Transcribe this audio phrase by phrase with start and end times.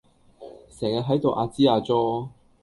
[0.79, 2.31] 成日喺度阿支阿左